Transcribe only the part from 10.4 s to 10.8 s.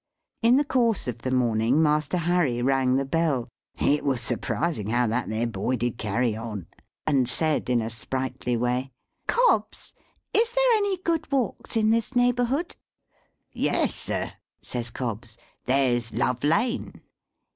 there